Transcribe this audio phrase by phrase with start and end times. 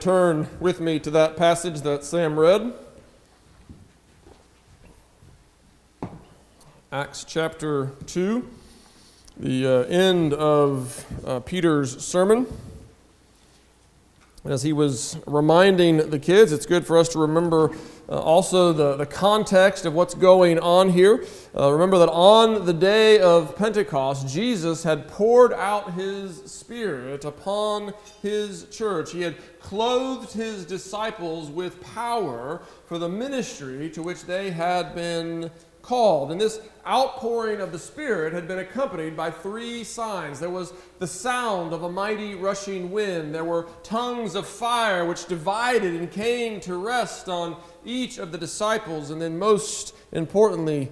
[0.00, 2.72] Turn with me to that passage that Sam read.
[6.90, 8.48] Acts chapter 2,
[9.36, 12.46] the uh, end of uh, Peter's sermon.
[14.42, 17.70] As he was reminding the kids, it's good for us to remember
[18.10, 21.24] uh, also the, the context of what's going on here.
[21.56, 27.94] Uh, remember that on the day of Pentecost, Jesus had poured out his Spirit upon
[28.20, 29.12] his church.
[29.12, 35.50] He had clothed his disciples with power for the ministry to which they had been
[35.82, 36.30] called.
[36.30, 40.40] And this outpouring of the Spirit had been accompanied by three signs.
[40.40, 45.26] There was the sound of a mighty rushing wind, there were tongues of fire which
[45.26, 50.90] divided and came to rest on each of the disciples, and then, most importantly,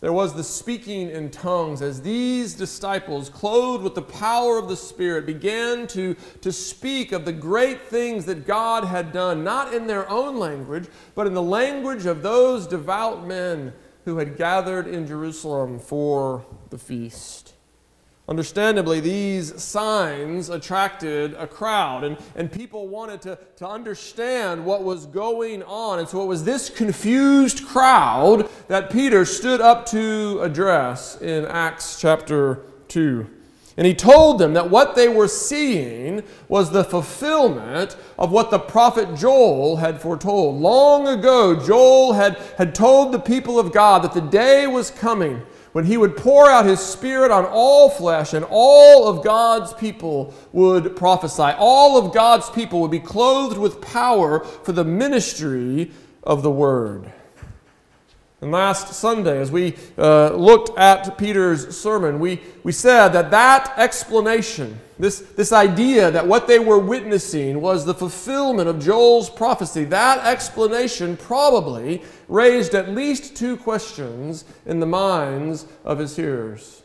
[0.00, 4.76] there was the speaking in tongues as these disciples, clothed with the power of the
[4.76, 9.88] Spirit, began to, to speak of the great things that God had done, not in
[9.88, 13.72] their own language, but in the language of those devout men
[14.04, 17.54] who had gathered in Jerusalem for the feast.
[18.28, 25.06] Understandably, these signs attracted a crowd, and, and people wanted to, to understand what was
[25.06, 25.98] going on.
[25.98, 31.98] And so it was this confused crowd that Peter stood up to address in Acts
[31.98, 33.26] chapter 2.
[33.78, 38.58] And he told them that what they were seeing was the fulfillment of what the
[38.58, 40.60] prophet Joel had foretold.
[40.60, 45.42] Long ago, Joel had, had told the people of God that the day was coming
[45.72, 50.34] when he would pour out his spirit on all flesh and all of God's people
[50.52, 51.54] would prophesy.
[51.58, 55.90] All of God's people would be clothed with power for the ministry
[56.22, 57.12] of the word.
[58.40, 63.74] And last Sunday, as we uh, looked at Peter's sermon, we, we said that that
[63.76, 69.82] explanation, this, this idea that what they were witnessing was the fulfillment of Joel's prophecy,
[69.86, 76.82] that explanation probably raised at least two questions in the minds of his hearers.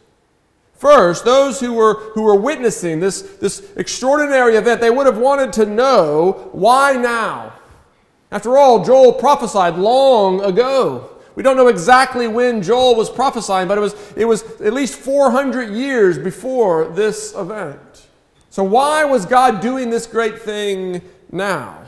[0.74, 5.54] First, those who were, who were witnessing this, this extraordinary event, they would have wanted
[5.54, 7.54] to know why now?
[8.32, 11.12] After all, Joel prophesied long ago.
[11.36, 14.96] We don't know exactly when Joel was prophesying, but it was, it was at least
[14.96, 18.08] 400 years before this event.
[18.50, 21.02] So, why was God doing this great thing
[21.32, 21.80] now?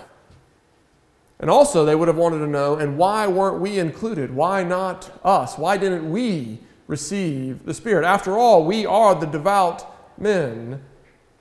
[1.39, 4.33] And also, they would have wanted to know, and why weren't we included?
[4.33, 5.57] Why not us?
[5.57, 8.05] Why didn't we receive the Spirit?
[8.05, 10.81] After all, we are the devout men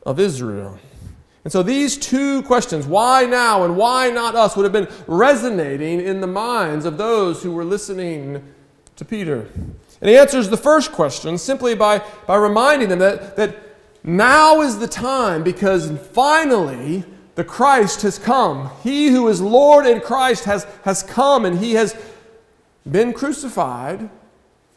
[0.04, 0.78] of Israel.
[1.44, 6.00] And so these two questions, why now and why not us, would have been resonating
[6.00, 8.42] in the minds of those who were listening
[8.96, 9.46] to Peter.
[10.00, 13.56] And he answers the first question simply by, by reminding them that, that
[14.02, 17.04] now is the time because finally
[17.34, 18.70] the Christ has come.
[18.82, 21.94] He who is Lord in Christ has, has come and he has
[22.90, 24.08] been crucified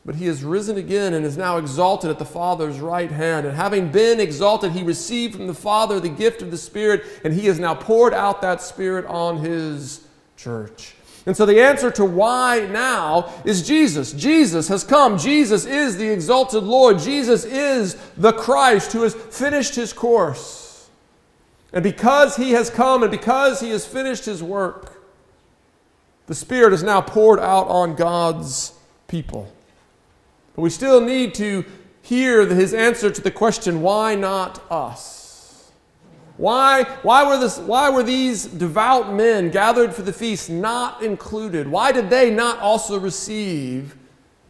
[0.07, 3.45] but he has risen again and is now exalted at the Father's right hand.
[3.45, 7.33] And having been exalted, he received from the Father the gift of the Spirit, and
[7.33, 10.07] he has now poured out that Spirit on his
[10.37, 10.95] church.
[11.25, 14.13] And so the answer to why now is Jesus.
[14.13, 15.17] Jesus has come.
[15.17, 16.99] Jesus is the exalted Lord.
[16.99, 20.89] Jesus is the Christ who has finished his course.
[21.73, 25.03] And because he has come and because he has finished his work,
[26.27, 28.71] the Spirit is now poured out on God's
[29.09, 29.51] people.
[30.57, 31.63] But we still need to
[32.01, 35.71] hear his answer to the question why not us?
[36.37, 41.67] Why, why, were this, why were these devout men gathered for the feast not included?
[41.67, 43.95] Why did they not also receive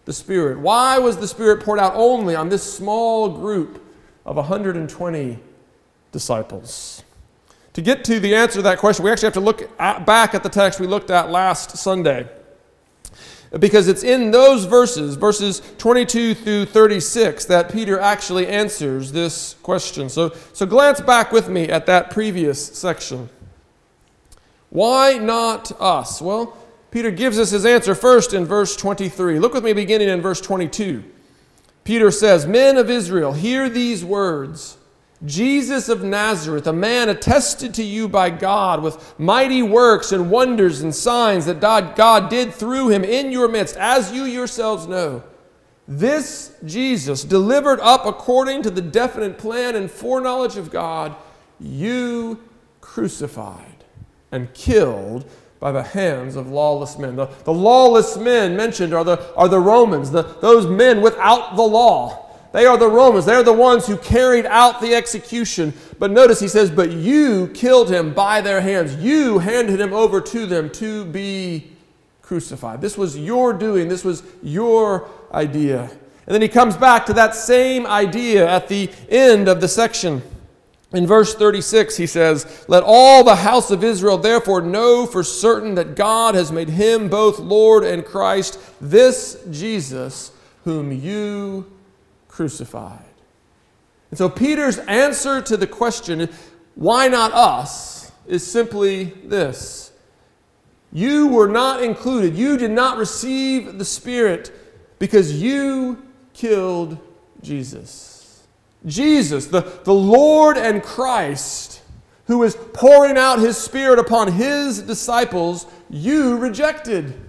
[0.06, 0.60] the Spirit?
[0.60, 3.84] Why was the Spirit poured out only on this small group
[4.26, 5.40] of 120
[6.14, 7.04] disciples?
[7.74, 10.34] To get to the answer to that question, we actually have to look at, back
[10.34, 12.30] at the text we looked at last Sunday
[13.60, 20.10] because it's in those verses, verses 22 through 36, that Peter actually answers this question.
[20.10, 23.30] So, so glance back with me at that previous section.
[24.70, 26.22] Why not us?
[26.22, 26.58] Well,
[26.92, 29.40] Peter gives us his answer first in verse 23.
[29.40, 31.04] Look with me beginning in verse 22.
[31.84, 34.78] Peter says, Men of Israel, hear these words.
[35.26, 40.82] Jesus of Nazareth, a man attested to you by God with mighty works and wonders
[40.82, 45.24] and signs that God did through him in your midst, as you yourselves know.
[45.88, 51.16] This Jesus, delivered up according to the definite plan and foreknowledge of God,
[51.60, 52.44] you
[52.82, 53.86] crucified
[54.32, 55.28] and killed
[55.60, 57.16] by the hands of lawless men.
[57.16, 61.64] The, the lawless men mentioned are the, are the Romans, the, those men without the
[61.64, 63.26] law They are the Romans.
[63.26, 65.74] They are the ones who carried out the execution.
[66.00, 68.96] But notice he says, But you killed him by their hands.
[68.96, 71.72] You handed him over to them to be
[72.22, 72.82] crucified.
[72.82, 73.88] This was your doing.
[73.88, 75.82] This was your idea.
[75.82, 80.22] And then he comes back to that same idea at the end of the section.
[80.94, 85.76] In verse 36, he says, Let all the house of Israel therefore know for certain
[85.76, 90.32] that God has made him both Lord and Christ, this Jesus
[90.64, 91.66] whom you
[92.38, 93.04] crucified.
[94.12, 96.30] And so Peter's answer to the question,
[96.76, 99.92] why not us, is simply this
[100.94, 102.36] You were not included.
[102.36, 104.52] You did not receive the Spirit
[105.00, 106.04] because you
[106.34, 107.00] killed
[107.42, 108.46] Jesus.
[108.86, 111.82] Jesus, the, the Lord and Christ,
[112.28, 117.20] who is pouring out his Spirit upon his disciples, you rejected.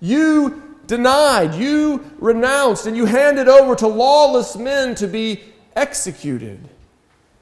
[0.00, 1.54] You denied.
[1.54, 2.86] You renounced.
[2.86, 5.42] And you handed over to lawless men to be
[5.74, 6.68] executed.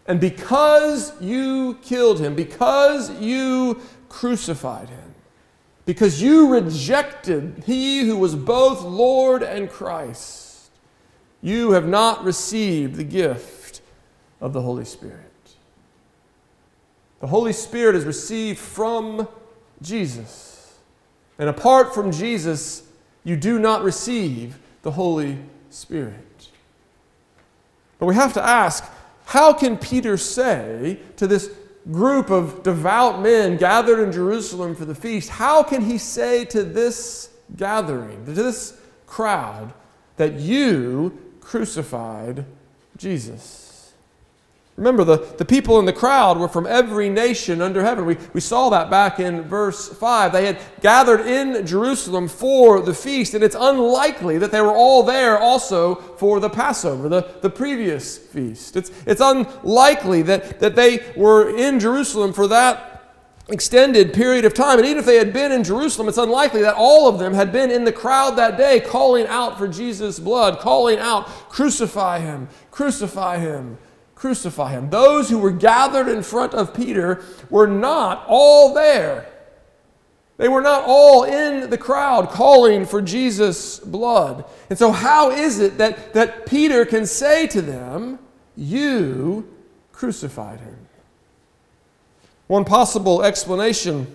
[0.07, 5.15] And because you killed him, because you crucified him,
[5.85, 10.71] because you rejected he who was both Lord and Christ,
[11.43, 13.81] you have not received the gift
[14.41, 15.17] of the Holy Spirit.
[17.19, 19.27] The Holy Spirit is received from
[19.83, 20.79] Jesus.
[21.39, 22.85] And apart from Jesus,
[23.25, 25.39] you do not receive the Holy
[25.71, 26.49] Spirit.
[27.99, 28.85] But we have to ask
[29.27, 31.51] how can Peter say to this
[31.91, 36.63] group of devout men gathered in Jerusalem for the feast, how can he say to
[36.63, 39.73] this gathering, to this crowd,
[40.17, 42.45] that you crucified
[42.97, 43.70] Jesus.
[44.81, 48.07] Remember, the, the people in the crowd were from every nation under heaven.
[48.07, 50.33] We, we saw that back in verse 5.
[50.33, 55.03] They had gathered in Jerusalem for the feast, and it's unlikely that they were all
[55.03, 58.75] there also for the Passover, the, the previous feast.
[58.75, 62.87] It's, it's unlikely that, that they were in Jerusalem for that
[63.51, 64.79] extended period of time.
[64.79, 67.53] And even if they had been in Jerusalem, it's unlikely that all of them had
[67.53, 72.49] been in the crowd that day calling out for Jesus' blood, calling out, Crucify him,
[72.71, 73.77] crucify him,
[74.21, 74.91] crucify him.
[74.91, 79.27] Those who were gathered in front of Peter were not all there.
[80.37, 84.45] They were not all in the crowd calling for Jesus' blood.
[84.69, 88.19] And so, how is it that, that Peter can say to them,
[88.57, 89.49] You
[89.91, 90.77] crucified him?
[92.47, 94.15] One possible explanation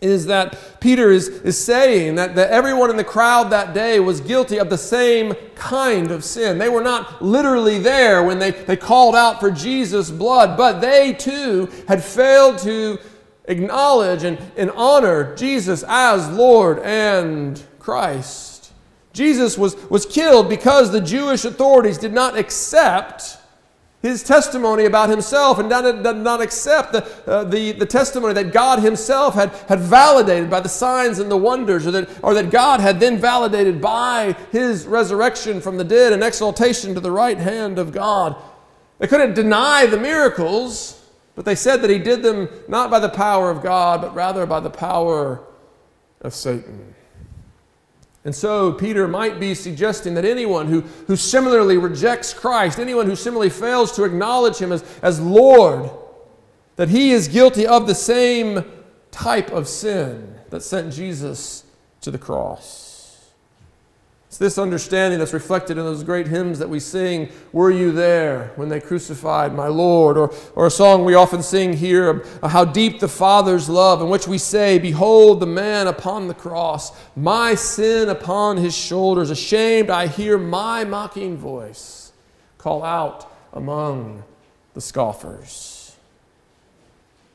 [0.00, 4.20] is that Peter is, is saying that, that everyone in the crowd that day was
[4.20, 6.58] guilty of the same kind of sin.
[6.58, 11.14] They were not literally there when they, they called out for Jesus' blood, but they
[11.14, 12.98] too had failed to
[13.46, 18.72] acknowledge and, and honor Jesus as Lord and Christ.
[19.14, 23.38] Jesus was, was killed because the Jewish authorities did not accept
[24.02, 28.80] his testimony about himself and did not accept the, uh, the, the testimony that God
[28.80, 32.80] himself had, had validated by the signs and the wonders, or that, or that God
[32.80, 37.78] had then validated by his resurrection from the dead and exaltation to the right hand
[37.78, 38.36] of God.
[38.98, 41.02] They couldn't deny the miracles,
[41.34, 44.46] but they said that he did them not by the power of God, but rather
[44.46, 45.42] by the power
[46.20, 46.95] of Satan.
[48.26, 53.14] And so, Peter might be suggesting that anyone who, who similarly rejects Christ, anyone who
[53.14, 55.88] similarly fails to acknowledge him as, as Lord,
[56.74, 58.64] that he is guilty of the same
[59.12, 61.62] type of sin that sent Jesus
[62.00, 62.85] to the cross.
[64.36, 68.52] It's this understanding that's reflected in those great hymns that we sing, Were You There
[68.56, 70.18] When They Crucified My Lord?
[70.18, 74.10] Or, or a song we often sing here, uh, How Deep the Father's Love, in
[74.10, 79.30] which we say, Behold the man upon the cross, my sin upon his shoulders.
[79.30, 82.12] Ashamed, I hear my mocking voice
[82.58, 84.22] call out among
[84.74, 85.96] the scoffers.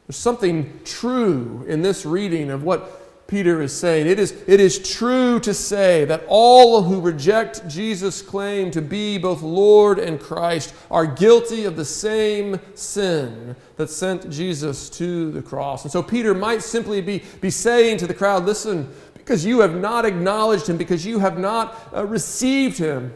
[0.05, 3.00] There's something true in this reading of what
[3.32, 4.08] Peter is saying.
[4.08, 9.18] It is, it is true to say that all who reject Jesus' claim to be
[9.18, 15.42] both Lord and Christ are guilty of the same sin that sent Jesus to the
[15.42, 15.84] cross.
[15.84, 19.78] And so Peter might simply be, be saying to the crowd listen, because you have
[19.78, 23.14] not acknowledged him, because you have not uh, received him,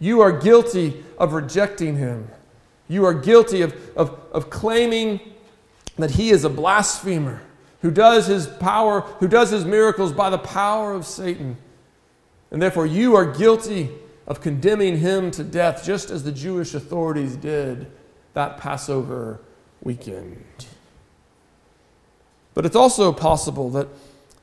[0.00, 2.26] you are guilty of rejecting him.
[2.88, 5.20] You are guilty of, of, of claiming
[5.98, 7.42] that he is a blasphemer
[7.80, 11.56] who does his power, who does his miracles by the power of Satan.
[12.50, 13.90] And therefore, you are guilty
[14.26, 17.90] of condemning him to death, just as the Jewish authorities did
[18.34, 19.40] that Passover
[19.82, 20.66] weekend.
[22.54, 23.88] But it's also possible that,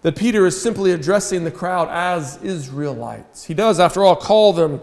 [0.01, 3.44] that Peter is simply addressing the crowd as Israelites.
[3.44, 4.82] He does, after all, call them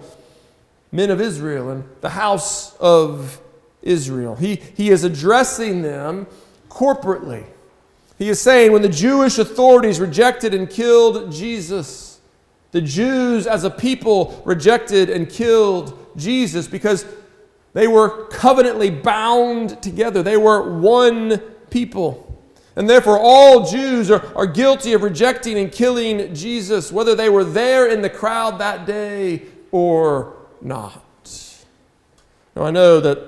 [0.93, 3.41] men of Israel and the house of
[3.81, 4.37] Israel.
[4.37, 6.27] He, he is addressing them
[6.69, 7.47] corporately.
[8.23, 12.21] He is saying when the Jewish authorities rejected and killed Jesus,
[12.71, 17.05] the Jews as a people rejected and killed Jesus because
[17.73, 20.23] they were covenantly bound together.
[20.23, 21.39] They were one
[21.69, 22.41] people.
[22.77, 27.43] And therefore, all Jews are, are guilty of rejecting and killing Jesus, whether they were
[27.43, 31.03] there in the crowd that day or not.
[32.55, 33.19] Now, I know that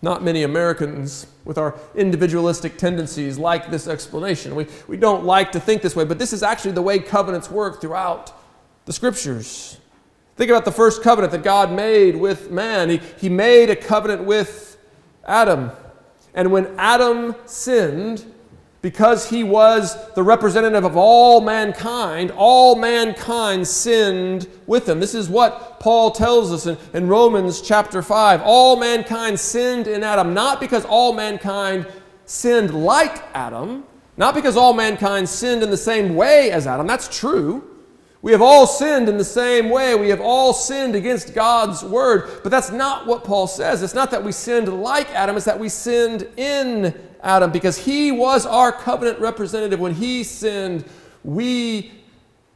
[0.00, 4.54] not many Americans, with our individualistic tendencies, like this explanation.
[4.54, 7.50] We, we don't like to think this way, but this is actually the way covenants
[7.50, 8.38] work throughout
[8.84, 9.78] the scriptures.
[10.36, 12.90] Think about the first covenant that God made with man.
[12.90, 14.76] He, he made a covenant with
[15.24, 15.70] Adam.
[16.34, 18.30] And when Adam sinned,
[18.80, 25.00] because he was the representative of all mankind, all mankind sinned with him.
[25.00, 28.42] This is what Paul tells us in, in, Romans chapter 5.
[28.44, 31.86] All mankind sinned in Adam, not because all mankind
[32.24, 33.84] sinned like Adam,
[34.16, 36.86] not because all mankind sinned in the same way as Adam.
[36.86, 37.77] That's true.
[38.20, 39.94] We have all sinned in the same way.
[39.94, 42.40] We have all sinned against God's word.
[42.42, 43.82] But that's not what Paul says.
[43.82, 48.10] It's not that we sinned like Adam, it's that we sinned in Adam because he
[48.10, 49.78] was our covenant representative.
[49.78, 50.84] When he sinned,
[51.22, 51.92] we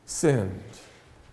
[0.05, 0.63] sinned.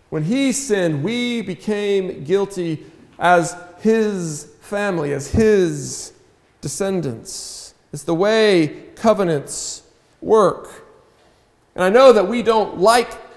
[0.09, 2.86] When he sinned, we became guilty
[3.17, 6.13] as his family, as his
[6.62, 7.74] descendants.
[7.91, 9.83] It's the way covenants
[10.21, 10.86] work.
[11.75, 13.28] And I know that we don't like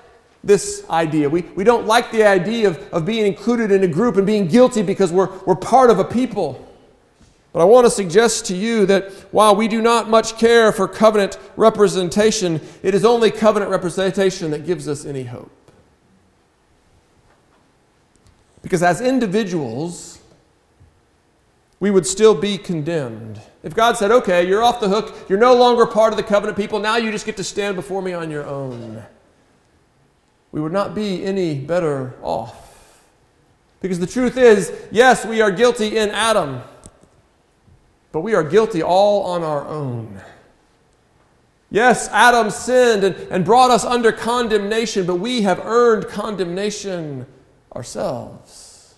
[0.45, 1.29] this idea.
[1.29, 4.49] We, we don't like the idea of, of being included in a group and being
[4.49, 6.69] guilty because we're, we're part of a people.
[7.53, 10.89] But I want to suggest to you that while we do not much care for
[10.89, 15.51] covenant representation, it is only covenant representation that gives us any hope.
[18.63, 20.21] Because as individuals,
[21.79, 23.41] we would still be condemned.
[23.63, 26.57] If God said, okay, you're off the hook, you're no longer part of the covenant
[26.57, 29.03] people, now you just get to stand before me on your own,
[30.53, 33.03] we would not be any better off.
[33.81, 36.61] Because the truth is, yes, we are guilty in Adam.
[38.13, 40.21] But we are guilty all on our own.
[41.71, 47.27] Yes, Adam sinned and, and brought us under condemnation, but we have earned condemnation
[47.75, 48.95] ourselves.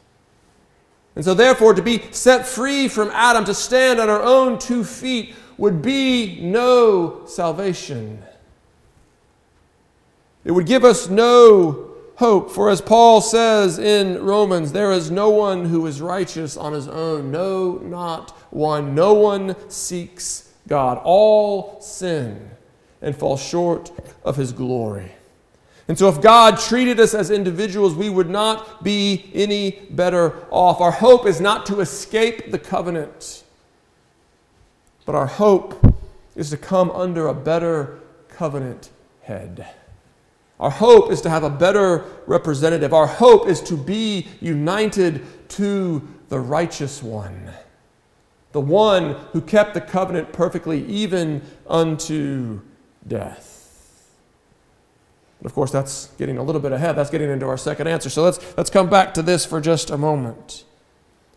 [1.14, 4.82] And so, therefore, to be set free from Adam, to stand on our own two
[4.82, 8.25] feet, would be no salvation.
[10.44, 12.50] It would give us no hope.
[12.50, 16.88] For as Paul says in Romans, there is no one who is righteous on his
[16.88, 18.94] own, no, not one.
[18.94, 21.00] No one seeks God.
[21.02, 22.50] All sin
[23.02, 23.90] and fall short
[24.24, 25.12] of his glory.
[25.86, 30.80] And so, if God treated us as individuals, we would not be any better off.
[30.80, 33.44] Our hope is not to escape the covenant,
[35.04, 35.94] but our hope
[36.34, 38.88] is to come under a better covenant
[39.22, 39.68] head.
[40.61, 42.94] Our hope is to have a better representative.
[42.94, 47.50] Our hope is to be united to the righteous one,
[48.52, 52.61] the one who kept the covenant perfectly, even unto
[53.06, 53.54] death.
[55.42, 56.96] But of course, that's getting a little bit ahead.
[56.96, 58.08] That's getting into our second answer.
[58.08, 60.64] So let's, let's come back to this for just a moment.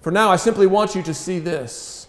[0.01, 2.07] For now, I simply want you to see this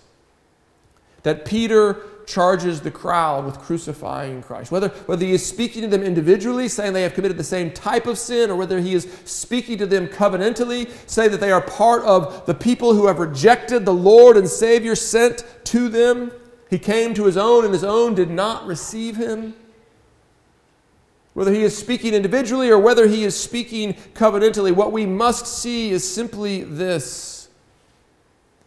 [1.24, 4.70] that Peter charges the crowd with crucifying Christ.
[4.70, 8.06] Whether, whether he is speaking to them individually, saying they have committed the same type
[8.06, 12.04] of sin, or whether he is speaking to them covenantally, saying that they are part
[12.04, 16.30] of the people who have rejected the Lord and Savior sent to them.
[16.68, 19.54] He came to his own, and his own did not receive him.
[21.32, 25.90] Whether he is speaking individually or whether he is speaking covenantally, what we must see
[25.90, 27.48] is simply this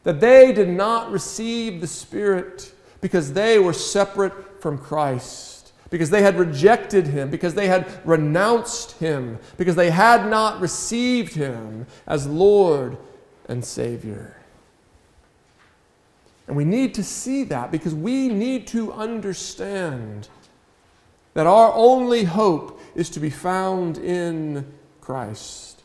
[0.03, 6.21] that they did not receive the Spirit because they were separate from Christ, because they
[6.21, 12.27] had rejected him, because they had renounced him, because they had not received him as
[12.27, 12.97] Lord
[13.49, 14.37] and Savior.
[16.47, 20.27] And we need to see that because we need to understand
[21.33, 25.80] that our only hope is to be found in Christ.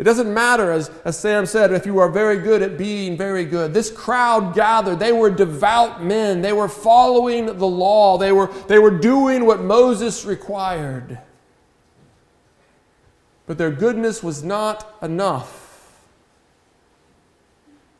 [0.00, 3.44] It doesn't matter, as, as Sam said, if you are very good at being very
[3.44, 3.74] good.
[3.74, 4.98] This crowd gathered.
[4.98, 6.40] They were devout men.
[6.40, 8.16] They were following the law.
[8.16, 11.18] They were, they were doing what Moses required.
[13.46, 16.00] But their goodness was not enough.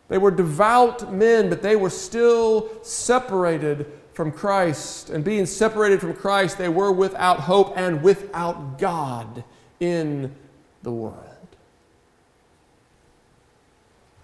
[0.08, 5.10] They were devout men, but they were still separated from Christ.
[5.10, 9.44] And being separated from Christ, they were without hope and without God
[9.80, 10.34] in
[10.82, 11.29] the world.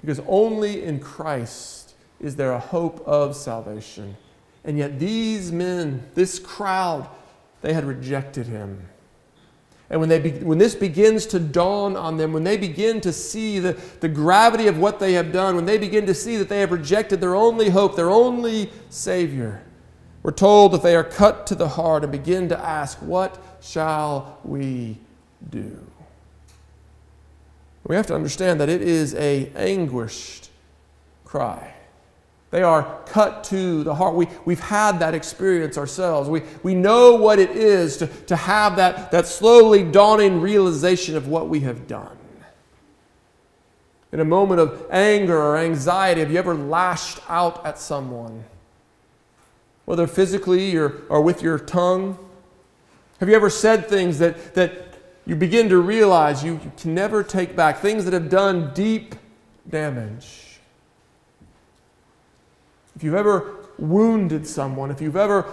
[0.07, 4.17] Because only in Christ is there a hope of salvation.
[4.63, 7.09] And yet, these men, this crowd,
[7.61, 8.87] they had rejected him.
[9.91, 13.13] And when, they be, when this begins to dawn on them, when they begin to
[13.13, 16.49] see the, the gravity of what they have done, when they begin to see that
[16.49, 19.65] they have rejected their only hope, their only Savior,
[20.23, 24.39] we're told that they are cut to the heart and begin to ask, What shall
[24.45, 24.99] we
[25.51, 25.85] do?
[27.87, 30.50] We have to understand that it is a anguished
[31.25, 31.73] cry.
[32.50, 34.14] They are cut to the heart.
[34.14, 36.28] We, we've had that experience ourselves.
[36.28, 41.28] We, we know what it is to, to have that, that slowly dawning realization of
[41.28, 42.16] what we have done.
[44.12, 48.45] In a moment of anger or anxiety, have you ever lashed out at someone?
[49.85, 52.19] Whether physically or, or with your tongue?
[53.21, 54.86] Have you ever said things that, that
[55.26, 57.78] you begin to realize you, can never take back?
[57.78, 59.14] Things that have done deep
[59.68, 60.47] damage
[62.97, 65.47] if you've ever wounded someone, if you've ever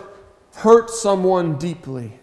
[0.56, 2.20] hurt someone deeply,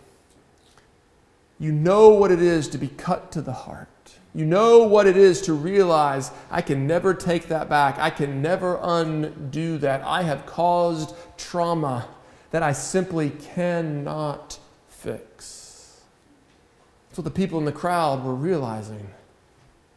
[1.59, 3.89] you know what it is to be cut to the heart.
[4.35, 7.99] You know what it is to realize I can never take that back.
[7.99, 10.03] I can never undo that.
[10.05, 12.09] I have caused trauma
[12.51, 15.70] that I simply cannot fix.
[17.15, 19.11] What the people in the crowd were realizing.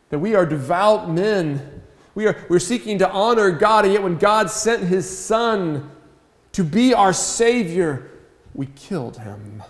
[0.09, 1.81] That we are devout men
[2.15, 5.89] we are, we're seeking to honor God, and yet when God sent his Son
[6.51, 8.11] to be our Savior,
[8.53, 9.63] we killed him.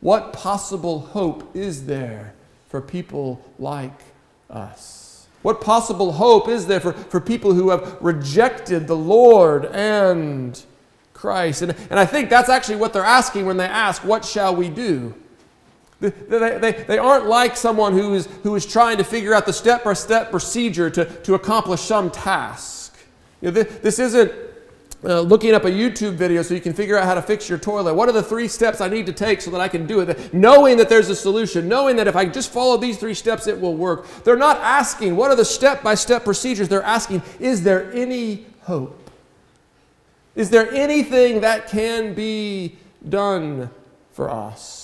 [0.00, 2.34] What possible hope is there
[2.68, 4.00] for people like
[4.48, 5.26] us?
[5.42, 10.62] What possible hope is there for, for people who have rejected the Lord and
[11.12, 11.60] Christ?
[11.60, 14.70] And, and I think that's actually what they're asking when they ask, What shall we
[14.70, 15.14] do?
[16.10, 19.52] They, they, they aren't like someone who is, who is trying to figure out the
[19.52, 22.96] step by step procedure to, to accomplish some task.
[23.40, 24.32] You know, this, this isn't
[25.04, 27.58] uh, looking up a YouTube video so you can figure out how to fix your
[27.58, 27.94] toilet.
[27.94, 30.32] What are the three steps I need to take so that I can do it?
[30.32, 33.60] Knowing that there's a solution, knowing that if I just follow these three steps, it
[33.60, 34.06] will work.
[34.24, 36.68] They're not asking, what are the step by step procedures?
[36.68, 39.10] They're asking, is there any hope?
[40.34, 42.76] Is there anything that can be
[43.06, 43.70] done
[44.12, 44.83] for us?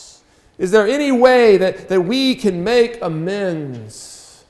[0.61, 4.45] Is there any way that, that we can make amends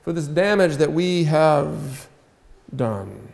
[0.00, 2.08] for this damage that we have
[2.74, 3.28] done?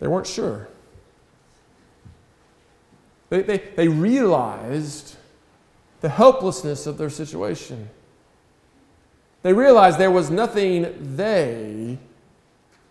[0.00, 0.68] They weren't sure.
[3.28, 5.16] They, they, they realized
[6.00, 7.90] the helplessness of their situation.
[9.42, 11.98] They realized there was nothing they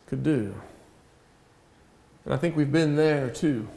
[0.06, 0.54] could do.
[2.24, 3.68] And I think we've been there too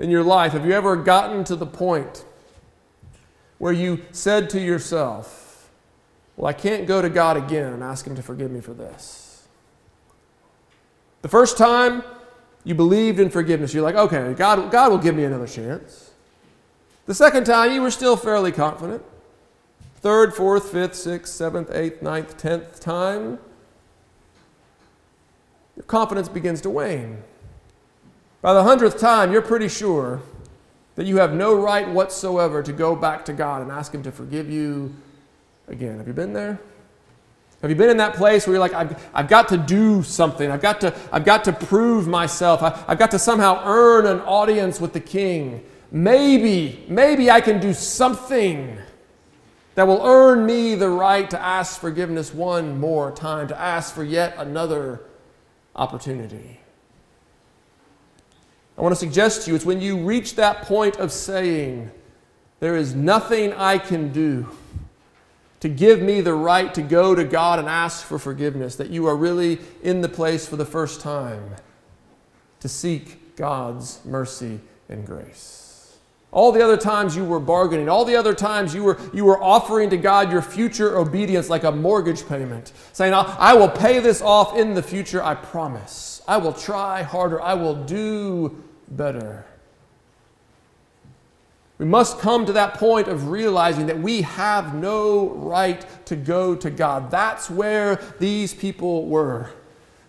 [0.00, 2.24] in your life, have you ever gotten to the point
[3.58, 5.70] where you said to yourself,
[6.36, 9.46] Well, I can't go to God again and ask Him to forgive me for this?
[11.20, 12.02] The first time
[12.64, 16.10] you believed in forgiveness, you're like, Okay, God, God will give me another chance.
[17.04, 19.02] The second time, you were still fairly confident.
[19.96, 23.38] Third, fourth, fifth, sixth, seventh, eighth, ninth, tenth time,
[25.76, 27.22] your confidence begins to wane.
[28.42, 30.22] By the hundredth time, you're pretty sure
[30.96, 34.12] that you have no right whatsoever to go back to God and ask Him to
[34.12, 34.94] forgive you
[35.68, 35.98] again.
[35.98, 36.58] Have you been there?
[37.62, 40.50] Have you been in that place where you're like, I've, I've got to do something.
[40.50, 42.62] I've got to, I've got to prove myself.
[42.62, 45.62] I, I've got to somehow earn an audience with the king.
[45.90, 48.78] Maybe, maybe I can do something
[49.74, 54.04] that will earn me the right to ask forgiveness one more time, to ask for
[54.04, 55.02] yet another
[55.76, 56.59] opportunity.
[58.80, 61.90] I want to suggest to you it's when you reach that point of saying,
[62.60, 64.48] There is nothing I can do
[65.60, 69.04] to give me the right to go to God and ask for forgiveness, that you
[69.06, 71.56] are really in the place for the first time
[72.60, 75.98] to seek God's mercy and grace.
[76.32, 79.42] All the other times you were bargaining, all the other times you were, you were
[79.42, 84.22] offering to God your future obedience like a mortgage payment, saying, I will pay this
[84.22, 86.22] off in the future, I promise.
[86.26, 87.42] I will try harder.
[87.42, 89.44] I will do better.
[91.78, 96.54] We must come to that point of realizing that we have no right to go
[96.54, 97.10] to God.
[97.10, 99.50] That's where these people were.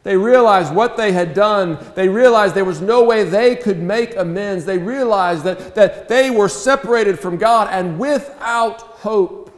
[0.03, 1.77] They realized what they had done.
[1.95, 4.65] They realized there was no way they could make amends.
[4.65, 9.57] They realized that, that they were separated from God and without hope.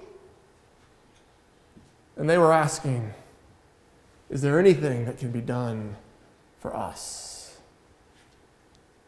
[2.15, 3.11] And they were asking,
[4.29, 5.95] Is there anything that can be done
[6.59, 7.32] for us?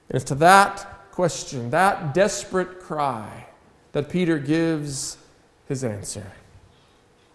[0.10, 3.48] And it's to that question, that desperate cry,
[3.94, 5.18] that Peter gives
[5.68, 6.32] his answer.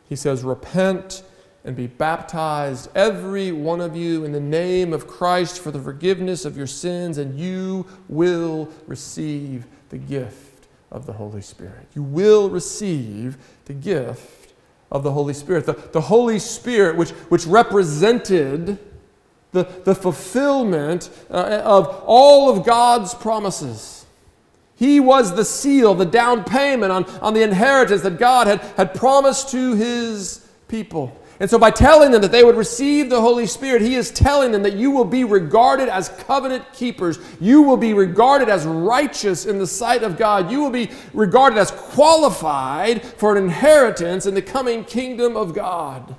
[0.08, 1.22] He says, Repent
[1.64, 6.44] and be baptized, every one of you, in the name of Christ for the forgiveness
[6.44, 11.86] of your sins, and you will receive the gift of the Holy Spirit.
[11.94, 14.52] You will receive the gift
[14.90, 15.66] of the Holy Spirit.
[15.66, 18.78] The, the Holy Spirit, which, which represented
[19.52, 24.06] the, the fulfillment uh, of all of God's promises.
[24.76, 28.94] He was the seal, the down payment on, on the inheritance that God had, had
[28.94, 31.14] promised to his people.
[31.40, 34.52] And so, by telling them that they would receive the Holy Spirit, He is telling
[34.52, 37.18] them that you will be regarded as covenant keepers.
[37.40, 40.50] You will be regarded as righteous in the sight of God.
[40.50, 46.14] You will be regarded as qualified for an inheritance in the coming kingdom of God.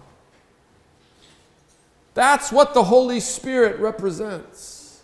[2.14, 5.02] That's what the Holy Spirit represents.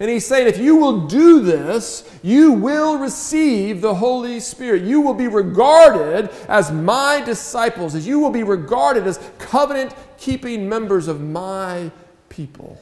[0.00, 4.82] And he's saying, if you will do this, you will receive the Holy Spirit.
[4.82, 10.68] You will be regarded as my disciples, as you will be regarded as covenant keeping
[10.68, 11.92] members of my
[12.30, 12.80] people.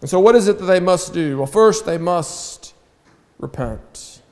[0.00, 1.38] And so, what is it that they must do?
[1.38, 2.72] Well, first, they must
[3.38, 4.22] repent.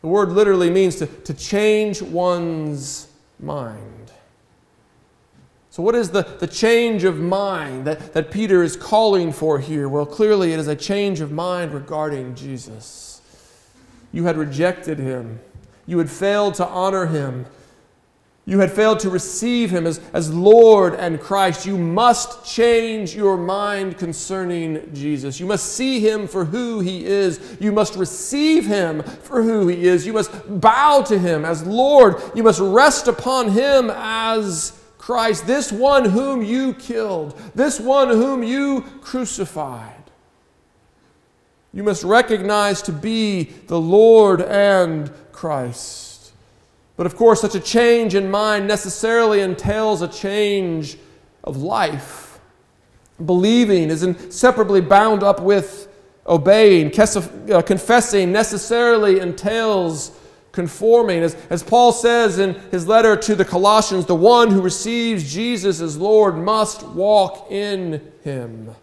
[0.00, 3.08] The word literally means to, to change one's
[3.40, 3.93] mind.
[5.74, 9.88] So, what is the, the change of mind that, that Peter is calling for here?
[9.88, 13.20] Well, clearly it is a change of mind regarding Jesus.
[14.12, 15.40] You had rejected him,
[15.84, 17.46] you had failed to honor him,
[18.46, 21.66] you had failed to receive him as, as Lord and Christ.
[21.66, 25.40] You must change your mind concerning Jesus.
[25.40, 27.56] You must see him for who he is.
[27.58, 30.06] You must receive him for who he is.
[30.06, 32.22] You must bow to him as Lord.
[32.36, 38.42] You must rest upon him as Christ, this one whom you killed, this one whom
[38.42, 40.02] you crucified.
[41.74, 46.32] You must recognize to be the Lord and Christ.
[46.96, 50.96] But of course, such a change in mind necessarily entails a change
[51.42, 52.40] of life.
[53.22, 55.86] Believing is inseparably bound up with
[56.26, 56.90] obeying.
[56.98, 60.13] Uh, confessing necessarily entails
[60.54, 61.22] conforming.
[61.22, 65.80] As, as Paul says in his letter to the Colossians, the one who receives Jesus
[65.80, 68.74] as Lord must walk in him.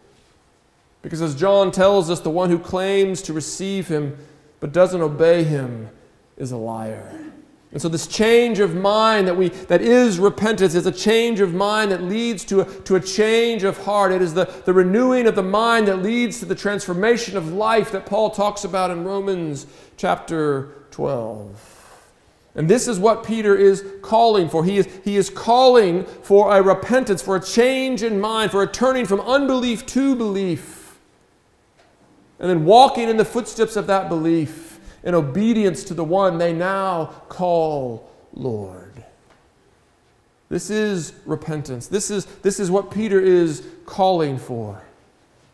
[1.02, 4.18] Because as John tells us, the one who claims to receive him
[4.60, 5.90] but doesn't obey him
[6.38, 7.32] is a liar.
[7.72, 11.54] And so this change of mind that we that is repentance is a change of
[11.54, 14.12] mind that leads to a, to a change of heart.
[14.12, 17.92] It is the, the renewing of the mind that leads to the transformation of life
[17.94, 21.72] that Paul talks about in Romans chapter 12.
[22.54, 24.66] And this is what Peter is calling for.
[24.66, 28.68] He is, he is calling for a repentance, for a change in mind, for a
[28.68, 31.00] turning from unbelief to belief.
[32.40, 36.52] And then walking in the footsteps of that belief in obedience to the one they
[36.52, 39.04] now call Lord.
[40.50, 41.88] This is repentance.
[41.88, 44.82] This is, this is what Peter is calling for.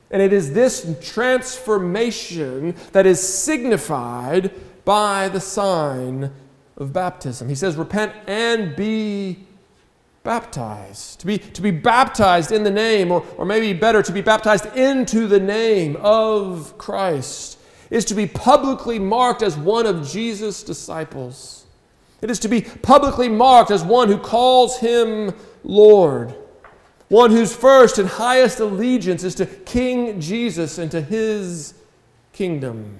[0.09, 4.51] And it is this transformation that is signified
[4.87, 6.31] by the sign
[6.77, 7.49] of baptism.
[7.49, 9.39] He says, Repent and be
[10.23, 11.19] baptized.
[11.19, 14.65] To be, to be baptized in the name, or, or maybe better, to be baptized
[14.77, 21.65] into the name of Christ, is to be publicly marked as one of Jesus' disciples.
[22.21, 25.33] It is to be publicly marked as one who calls him
[25.65, 26.33] Lord,
[27.09, 31.73] one whose first and highest allegiance is to King Jesus and to his
[32.31, 32.99] kingdom.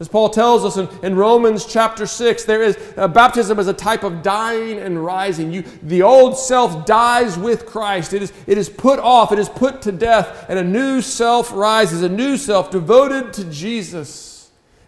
[0.00, 3.72] As Paul tells us in, in Romans chapter 6, there is uh, baptism as a
[3.72, 5.52] type of dying and rising.
[5.52, 8.12] You, the old self dies with Christ.
[8.12, 11.52] It is, it is put off, it is put to death, and a new self
[11.52, 14.28] rises, a new self devoted to Jesus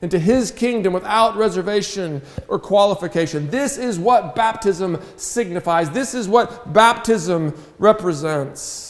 [0.00, 3.50] and to his kingdom without reservation or qualification.
[3.50, 5.90] This is what baptism signifies.
[5.90, 8.89] This is what baptism represents.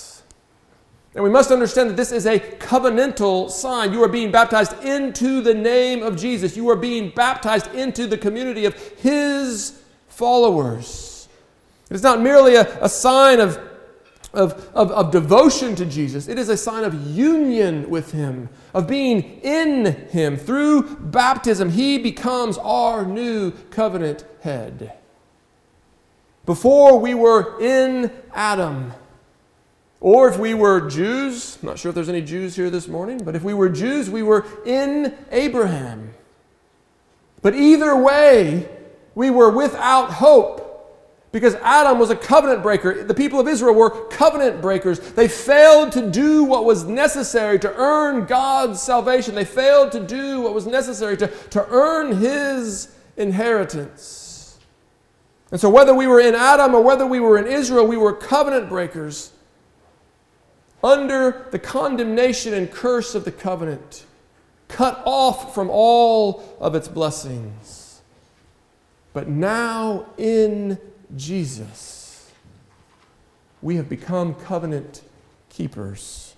[1.15, 3.93] And we must understand that this is a covenantal sign.
[3.93, 6.57] You are being baptized into the name of Jesus.
[6.57, 11.29] You are being baptized into the community of His followers.
[11.91, 13.59] It is not merely a, a sign of,
[14.33, 18.87] of, of, of devotion to Jesus, it is a sign of union with Him, of
[18.87, 20.37] being in Him.
[20.37, 24.93] Through baptism, He becomes our new covenant head.
[26.47, 28.93] Before we were in Adam,
[30.01, 33.23] or if we were Jews, I'm not sure if there's any Jews here this morning,
[33.23, 36.15] but if we were Jews, we were in Abraham.
[37.43, 38.69] But either way,
[39.15, 40.67] we were without hope
[41.33, 43.05] Because Adam was a covenant breaker.
[43.05, 44.99] The people of Israel were covenant breakers.
[44.99, 49.37] They failed to do what was necessary to earn God's salvation.
[49.37, 54.59] They failed to do what was necessary to, to earn his inheritance.
[55.53, 58.13] And so, whether we were in Adam or whether we were in Israel, we were
[58.13, 59.31] covenant breakers
[60.83, 64.05] under the condemnation and curse of the covenant,
[64.69, 68.01] cut off from all of its blessings.
[69.13, 70.79] But now in
[71.17, 72.31] Jesus,
[73.61, 75.03] we have become covenant
[75.51, 76.35] keepers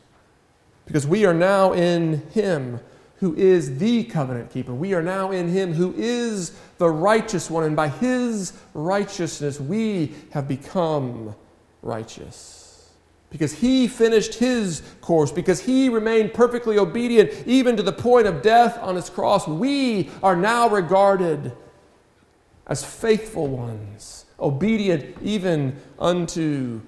[0.86, 2.80] because we are now in Him
[3.16, 4.74] who is the covenant keeper.
[4.74, 10.14] We are now in Him who is the righteous one, and by His righteousness we
[10.30, 11.36] have become
[11.82, 12.61] righteous
[13.32, 18.42] because he finished his course, because he remained perfectly obedient even to the point of
[18.42, 21.50] death on his cross, we are now regarded
[22.66, 26.82] as faithful ones, obedient even unto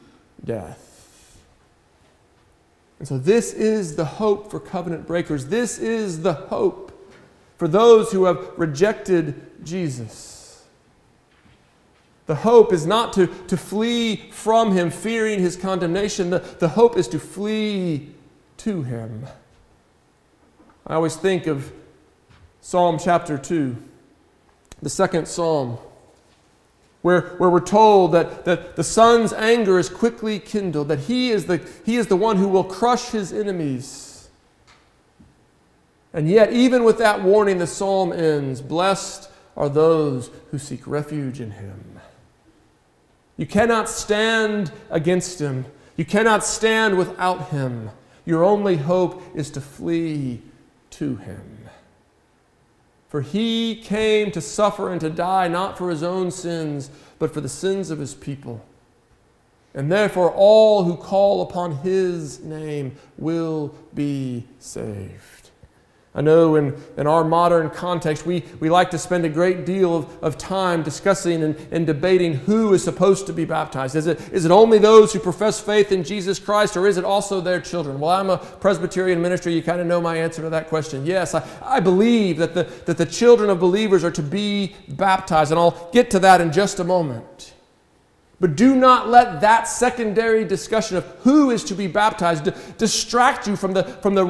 [0.45, 1.41] death.
[2.99, 5.47] And so, this is the hope for covenant breakers.
[5.47, 6.93] This is the hope
[7.57, 10.34] for those who have rejected Jesus.
[12.27, 16.31] The hope is not to, to flee from him, fearing his condemnation.
[16.31, 18.15] The, the hope is to flee
[18.59, 19.27] to him.
[20.87, 21.73] I always think of
[22.61, 23.77] Psalm chapter 2,
[24.81, 25.77] the second psalm,
[27.03, 31.45] where, where we're told that, that the Son's anger is quickly kindled, that he is,
[31.45, 34.31] the, he is the one who will crush his enemies.
[36.15, 41.41] And yet, even with that warning, the psalm ends Blessed are those who seek refuge
[41.41, 41.94] in him.
[43.37, 45.67] You cannot stand against him.
[45.97, 47.91] You cannot stand without him.
[48.25, 50.41] Your only hope is to flee
[50.91, 51.69] to him.
[53.09, 57.41] For he came to suffer and to die not for his own sins, but for
[57.41, 58.65] the sins of his people.
[59.75, 65.34] And therefore, all who call upon his name will be saved.
[66.17, 69.97] I know in, in our modern context, we, we like to spend a great deal
[69.97, 73.97] of, of time discussing and, and debating who is supposed to be baptized.
[73.97, 77.05] Is it, is it only those who profess faith in Jesus Christ, or is it
[77.05, 77.99] also their children?
[77.99, 79.51] Well, I'm a Presbyterian minister.
[79.51, 81.05] You kind of know my answer to that question.
[81.05, 85.51] Yes, I, I believe that the, that the children of believers are to be baptized,
[85.51, 87.54] and I'll get to that in just a moment.
[88.45, 93.57] But do not let that secondary discussion of who is to be baptized distract you
[93.57, 94.27] from, the, from the,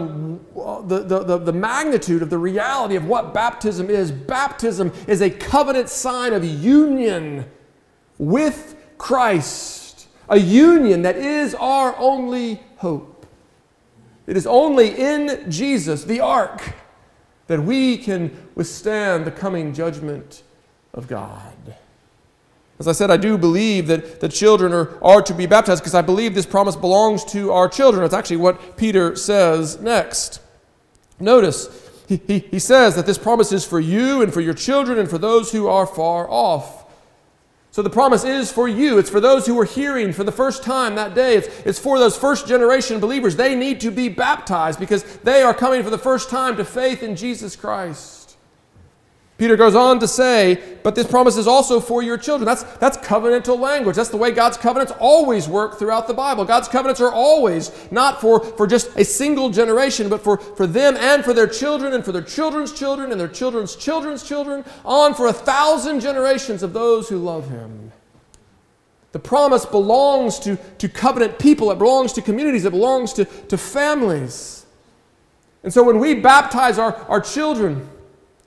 [0.87, 4.13] the, the, the, magnitude of the reality of what baptism is.
[4.13, 7.45] Baptism is a covenant sign of union
[8.17, 13.27] with Christ, a union that is our only hope.
[14.29, 16.75] It is only in Jesus, the ark,
[17.49, 20.45] that we can withstand the coming judgment
[20.93, 21.54] of God.
[22.79, 25.95] As I said, I do believe that the children are, are to be baptized because
[25.95, 28.05] I believe this promise belongs to our children.
[28.05, 30.41] It's actually what Peter says next.
[31.21, 31.69] Notice,
[32.09, 35.09] he, he, he says that this promise is for you and for your children and
[35.09, 36.85] for those who are far off.
[37.71, 38.99] So the promise is for you.
[38.99, 41.37] It's for those who are hearing for the first time that day.
[41.37, 43.35] It's, it's for those first generation believers.
[43.35, 47.03] They need to be baptized because they are coming for the first time to faith
[47.03, 48.24] in Jesus Christ.
[49.37, 52.47] Peter goes on to say, but this promise is also for your children.
[52.47, 53.97] That's, that's covenantal language.
[53.97, 56.45] That's the way God's covenants always work throughout the Bible.
[56.45, 60.97] God's covenants are always not for, for just a single generation, but for, for them
[60.97, 65.15] and for their children and for their children's children and their children's children's children, on
[65.15, 67.91] for a thousand generations of those who love Him.
[69.11, 73.59] The promise belongs to, to covenant people, it belongs to communities, it belongs to, to
[73.59, 74.65] families.
[75.65, 77.89] And so when we baptize our, our children,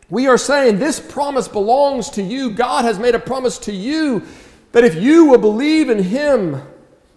[0.09, 2.51] we are saying this promise belongs to you.
[2.51, 4.23] God has made a promise to you
[4.71, 6.61] that if you will believe in Him,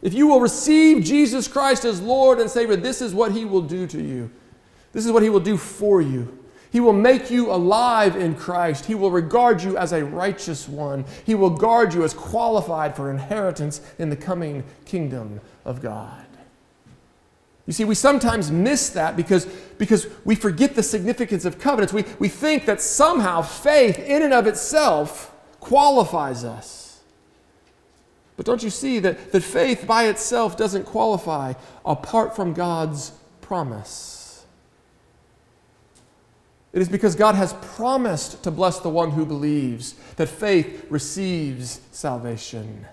[0.03, 3.63] if you will receive Jesus Christ as Lord and Savior, this is what He will
[3.63, 4.31] do to you.
[4.93, 6.37] This is what He will do for you.
[6.73, 8.87] He will make you alive in Christ.
[8.87, 11.05] He will regard you as a righteous one.
[11.27, 16.25] He will guard you as qualified for inheritance in the coming kingdom of God.
[17.67, 19.47] You see, we sometimes miss that because,
[19.79, 21.93] because we forget the significance of covenants.
[21.93, 27.01] We, we think that somehow faith, in and of itself, qualifies us.
[28.37, 31.53] But don't you see that, that faith by itself doesn't qualify
[31.85, 34.47] apart from God's promise?
[36.73, 41.81] It is because God has promised to bless the one who believes that faith receives
[41.91, 42.87] salvation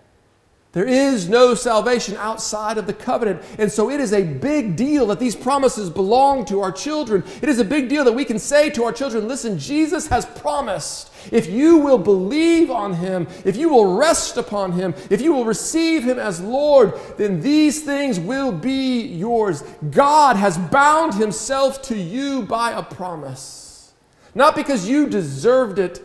[0.77, 3.41] There is no salvation outside of the covenant.
[3.57, 7.23] And so it is a big deal that these promises belong to our children.
[7.41, 10.27] It is a big deal that we can say to our children, listen, Jesus has
[10.27, 11.11] promised.
[11.31, 15.45] If you will believe on him, if you will rest upon him, if you will
[15.45, 19.63] receive him as Lord, then these things will be yours.
[19.89, 23.93] God has bound himself to you by a promise.
[24.35, 26.03] Not because you deserved it,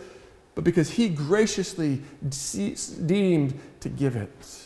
[0.55, 2.01] but because he graciously
[3.07, 4.62] deemed to give it.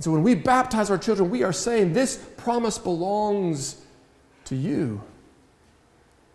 [0.00, 3.84] And so when we baptize our children, we are saying, This promise belongs
[4.46, 5.02] to you.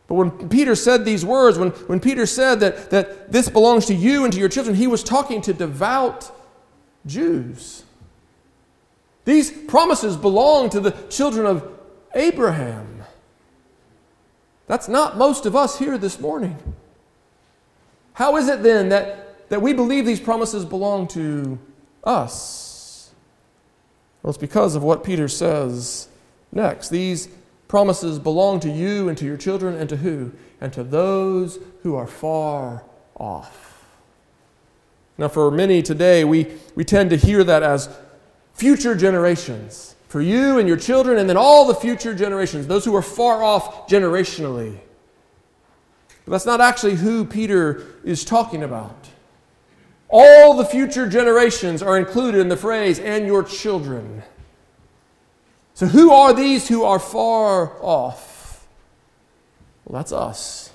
[0.06, 3.96] But when Peter said these words, when, when Peter said that, that this belongs to
[3.96, 6.32] you and to your children, he was talking to devout
[7.08, 7.82] Jews.
[9.24, 11.68] These promises belong to the children of
[12.14, 13.02] Abraham.
[14.68, 16.56] That's not most of us here this morning.
[18.14, 21.58] How is it then that, that we believe these promises belong to
[22.04, 22.65] us?
[24.26, 26.08] Well, it's because of what Peter says
[26.52, 26.90] next.
[26.90, 27.30] These
[27.68, 30.32] promises belong to you and to your children and to who?
[30.60, 32.84] And to those who are far
[33.20, 33.86] off.
[35.20, 37.88] Now, for many today, we, we tend to hear that as
[38.56, 39.94] future generations.
[40.08, 43.44] For you and your children, and then all the future generations, those who are far
[43.44, 44.76] off generationally.
[46.26, 49.05] But that's not actually who Peter is talking about.
[50.10, 54.24] All the future generations are included in the phrase, and your children.
[55.74, 58.66] So, who are these who are far off?
[59.86, 60.72] Well, that's us.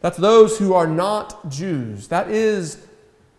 [0.00, 2.08] That's those who are not Jews.
[2.08, 2.86] That is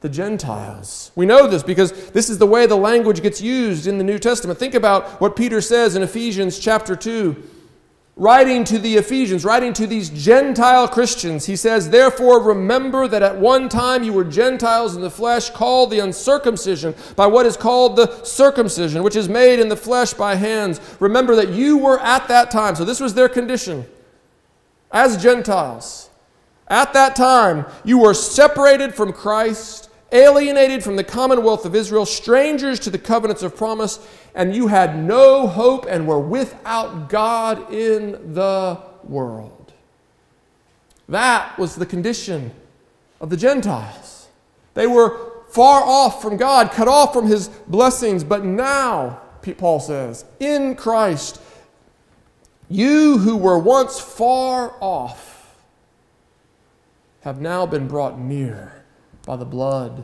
[0.01, 1.11] the Gentiles.
[1.15, 4.19] We know this because this is the way the language gets used in the New
[4.19, 4.59] Testament.
[4.59, 7.41] Think about what Peter says in Ephesians chapter 2
[8.17, 13.37] writing to the Ephesians, writing to these Gentile Christians, he says, Therefore, remember that at
[13.37, 17.95] one time you were Gentiles in the flesh, called the uncircumcision by what is called
[17.95, 20.79] the circumcision, which is made in the flesh by hands.
[20.99, 23.85] Remember that you were at that time, so this was their condition
[24.91, 26.09] as Gentiles.
[26.67, 32.79] At that time, you were separated from Christ alienated from the commonwealth of Israel, strangers
[32.79, 33.99] to the covenants of promise,
[34.35, 39.73] and you had no hope and were without God in the world.
[41.07, 42.51] That was the condition
[43.21, 44.27] of the Gentiles.
[44.73, 49.21] They were far off from God, cut off from his blessings, but now,
[49.57, 51.41] Paul says, in Christ,
[52.67, 55.55] you who were once far off
[57.21, 58.83] have now been brought near
[59.25, 60.03] by the blood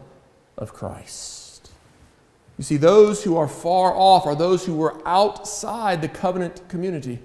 [0.58, 1.41] of Christ.
[2.62, 7.18] You see, those who are far off are those who were outside the covenant community,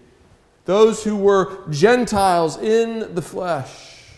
[0.64, 4.14] those who were Gentiles in the flesh.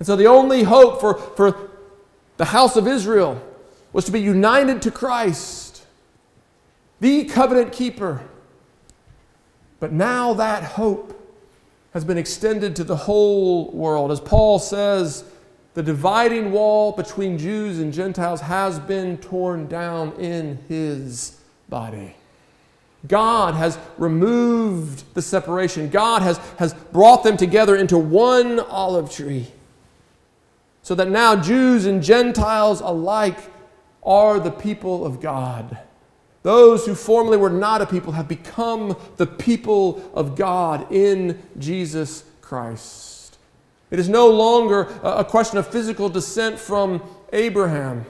[0.00, 1.70] And so the only hope for, for
[2.38, 3.40] the house of Israel
[3.92, 5.86] was to be united to Christ,
[6.98, 8.20] the covenant keeper.
[9.78, 11.14] But now that hope
[11.92, 14.10] has been extended to the whole world.
[14.10, 15.22] As Paul says,
[15.78, 21.38] the dividing wall between Jews and Gentiles has been torn down in his
[21.68, 22.16] body.
[23.06, 25.88] God has removed the separation.
[25.88, 29.46] God has, has brought them together into one olive tree.
[30.82, 33.38] So that now Jews and Gentiles alike
[34.02, 35.78] are the people of God.
[36.42, 42.24] Those who formerly were not a people have become the people of God in Jesus
[42.40, 43.07] Christ.
[43.90, 48.04] It is no longer a question of physical descent from Abraham.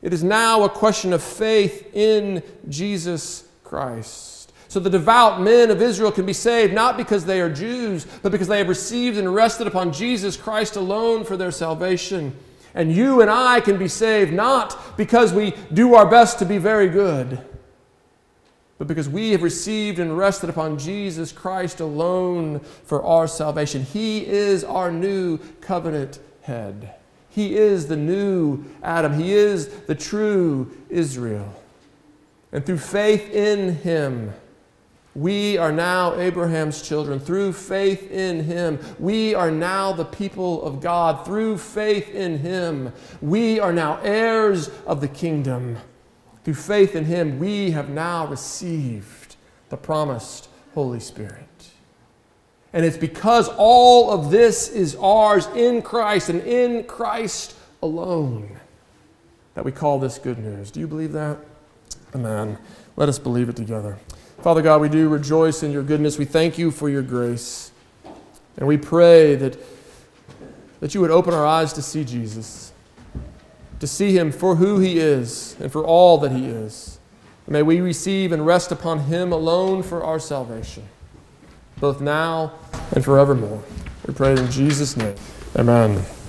[0.00, 4.52] It is now a question of faith in Jesus Christ.
[4.68, 8.32] So the devout men of Israel can be saved not because they are Jews, but
[8.32, 12.34] because they have received and rested upon Jesus Christ alone for their salvation.
[12.74, 16.58] And you and I can be saved not because we do our best to be
[16.58, 17.44] very good
[18.82, 23.84] but because we have received and rested upon Jesus Christ alone for our salvation.
[23.84, 26.92] He is our new covenant head.
[27.30, 29.14] He is the new Adam.
[29.14, 31.54] He is the true Israel.
[32.50, 34.32] And through faith in Him,
[35.14, 37.20] we are now Abraham's children.
[37.20, 41.24] Through faith in Him, we are now the people of God.
[41.24, 45.78] Through faith in Him, we are now heirs of the kingdom.
[46.44, 49.36] Through faith in Him, we have now received
[49.68, 51.48] the promised Holy Spirit.
[52.72, 58.58] And it's because all of this is ours in Christ and in Christ alone
[59.54, 60.70] that we call this good news.
[60.70, 61.36] Do you believe that?
[62.14, 62.58] Amen.
[62.96, 63.98] Let us believe it together.
[64.40, 66.18] Father God, we do rejoice in your goodness.
[66.18, 67.70] We thank you for your grace.
[68.56, 69.56] And we pray that,
[70.80, 72.71] that you would open our eyes to see Jesus
[73.82, 77.00] to see him for who he is and for all that he is.
[77.46, 80.84] And may we receive and rest upon him alone for our salvation,
[81.80, 82.52] both now
[82.92, 83.60] and forevermore.
[84.06, 85.16] We pray in Jesus' name.
[85.56, 86.00] Amen.